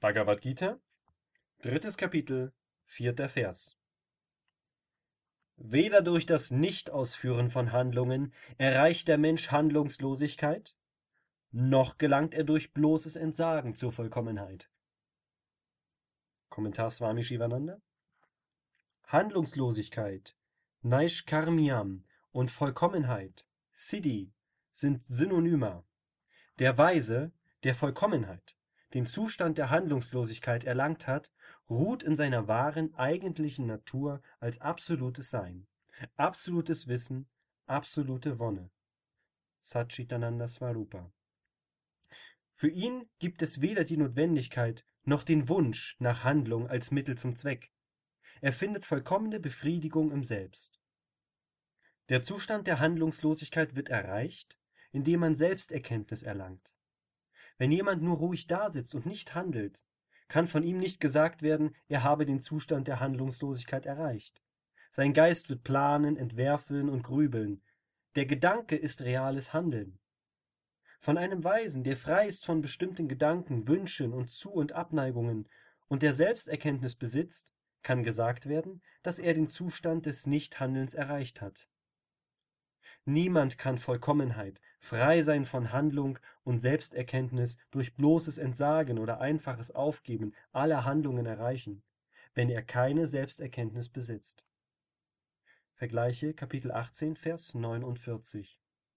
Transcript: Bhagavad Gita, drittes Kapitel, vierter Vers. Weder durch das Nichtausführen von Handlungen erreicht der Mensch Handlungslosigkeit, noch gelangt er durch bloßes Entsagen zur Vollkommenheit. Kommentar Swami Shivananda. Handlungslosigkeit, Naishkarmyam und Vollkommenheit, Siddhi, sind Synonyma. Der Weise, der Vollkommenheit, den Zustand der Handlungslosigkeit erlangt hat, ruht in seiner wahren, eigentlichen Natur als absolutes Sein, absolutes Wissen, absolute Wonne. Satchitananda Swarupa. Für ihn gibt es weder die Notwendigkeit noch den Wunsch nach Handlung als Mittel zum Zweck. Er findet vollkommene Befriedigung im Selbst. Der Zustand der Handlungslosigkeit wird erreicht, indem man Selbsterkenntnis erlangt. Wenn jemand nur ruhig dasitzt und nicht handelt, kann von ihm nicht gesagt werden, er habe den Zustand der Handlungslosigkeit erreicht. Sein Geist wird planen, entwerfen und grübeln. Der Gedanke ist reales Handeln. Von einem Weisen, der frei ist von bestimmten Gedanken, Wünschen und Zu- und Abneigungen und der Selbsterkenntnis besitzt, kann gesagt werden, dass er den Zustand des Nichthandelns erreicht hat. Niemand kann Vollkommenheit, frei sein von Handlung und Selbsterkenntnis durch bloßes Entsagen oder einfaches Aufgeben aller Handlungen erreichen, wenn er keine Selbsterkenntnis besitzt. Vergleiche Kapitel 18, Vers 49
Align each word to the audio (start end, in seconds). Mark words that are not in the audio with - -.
Bhagavad 0.00 0.40
Gita, 0.40 0.78
drittes 1.60 1.96
Kapitel, 1.96 2.52
vierter 2.84 3.28
Vers. 3.28 3.76
Weder 5.56 6.02
durch 6.02 6.24
das 6.24 6.52
Nichtausführen 6.52 7.50
von 7.50 7.72
Handlungen 7.72 8.32
erreicht 8.58 9.08
der 9.08 9.18
Mensch 9.18 9.50
Handlungslosigkeit, 9.50 10.76
noch 11.50 11.98
gelangt 11.98 12.32
er 12.32 12.44
durch 12.44 12.72
bloßes 12.72 13.16
Entsagen 13.16 13.74
zur 13.74 13.90
Vollkommenheit. 13.90 14.70
Kommentar 16.48 16.90
Swami 16.90 17.24
Shivananda. 17.24 17.80
Handlungslosigkeit, 19.02 20.36
Naishkarmyam 20.82 22.04
und 22.30 22.52
Vollkommenheit, 22.52 23.48
Siddhi, 23.72 24.32
sind 24.70 25.02
Synonyma. 25.02 25.84
Der 26.60 26.78
Weise, 26.78 27.32
der 27.64 27.74
Vollkommenheit, 27.74 28.54
den 28.94 29.06
Zustand 29.06 29.58
der 29.58 29.70
Handlungslosigkeit 29.70 30.64
erlangt 30.64 31.06
hat, 31.06 31.32
ruht 31.68 32.02
in 32.02 32.16
seiner 32.16 32.48
wahren, 32.48 32.94
eigentlichen 32.94 33.66
Natur 33.66 34.22
als 34.40 34.60
absolutes 34.60 35.30
Sein, 35.30 35.66
absolutes 36.16 36.88
Wissen, 36.88 37.28
absolute 37.66 38.38
Wonne. 38.38 38.70
Satchitananda 39.58 40.48
Swarupa. 40.48 41.12
Für 42.54 42.68
ihn 42.68 43.08
gibt 43.18 43.42
es 43.42 43.60
weder 43.60 43.84
die 43.84 43.96
Notwendigkeit 43.96 44.84
noch 45.04 45.22
den 45.22 45.48
Wunsch 45.48 45.96
nach 45.98 46.24
Handlung 46.24 46.68
als 46.68 46.90
Mittel 46.90 47.16
zum 47.16 47.36
Zweck. 47.36 47.70
Er 48.40 48.52
findet 48.52 48.86
vollkommene 48.86 49.40
Befriedigung 49.40 50.12
im 50.12 50.24
Selbst. 50.24 50.80
Der 52.08 52.22
Zustand 52.22 52.66
der 52.66 52.78
Handlungslosigkeit 52.78 53.74
wird 53.74 53.90
erreicht, 53.90 54.58
indem 54.92 55.20
man 55.20 55.34
Selbsterkenntnis 55.34 56.22
erlangt. 56.22 56.74
Wenn 57.58 57.72
jemand 57.72 58.02
nur 58.02 58.16
ruhig 58.16 58.46
dasitzt 58.46 58.94
und 58.94 59.04
nicht 59.04 59.34
handelt, 59.34 59.84
kann 60.28 60.46
von 60.46 60.62
ihm 60.62 60.78
nicht 60.78 61.00
gesagt 61.00 61.42
werden, 61.42 61.74
er 61.88 62.04
habe 62.04 62.24
den 62.24 62.40
Zustand 62.40 62.86
der 62.86 63.00
Handlungslosigkeit 63.00 63.84
erreicht. 63.84 64.42
Sein 64.90 65.12
Geist 65.12 65.50
wird 65.50 65.64
planen, 65.64 66.16
entwerfen 66.16 66.88
und 66.88 67.02
grübeln. 67.02 67.62
Der 68.14 68.26
Gedanke 68.26 68.76
ist 68.76 69.02
reales 69.02 69.52
Handeln. 69.52 69.98
Von 71.00 71.18
einem 71.18 71.44
Weisen, 71.44 71.84
der 71.84 71.96
frei 71.96 72.26
ist 72.26 72.44
von 72.44 72.60
bestimmten 72.60 73.08
Gedanken, 73.08 73.68
Wünschen 73.68 74.12
und 74.12 74.30
Zu- 74.30 74.52
und 74.52 74.72
Abneigungen 74.72 75.48
und 75.88 76.02
der 76.02 76.12
Selbsterkenntnis 76.12 76.96
besitzt, 76.96 77.52
kann 77.82 78.02
gesagt 78.02 78.48
werden, 78.48 78.82
dass 79.02 79.18
er 79.18 79.34
den 79.34 79.46
Zustand 79.46 80.06
des 80.06 80.26
Nichthandelns 80.26 80.94
erreicht 80.94 81.40
hat. 81.40 81.68
Niemand 83.08 83.56
kann 83.56 83.78
Vollkommenheit, 83.78 84.60
frei 84.80 85.22
sein 85.22 85.46
von 85.46 85.72
Handlung 85.72 86.18
und 86.44 86.60
Selbsterkenntnis 86.60 87.56
durch 87.70 87.94
bloßes 87.94 88.36
Entsagen 88.36 88.98
oder 88.98 89.18
einfaches 89.18 89.70
Aufgeben 89.70 90.34
aller 90.52 90.84
Handlungen 90.84 91.24
erreichen, 91.24 91.82
wenn 92.34 92.50
er 92.50 92.62
keine 92.62 93.06
Selbsterkenntnis 93.06 93.88
besitzt. 93.88 94.44
Vergleiche 95.72 96.34
Kapitel 96.34 96.70
18, 96.70 97.16
Vers 97.16 97.54
49 97.54 98.60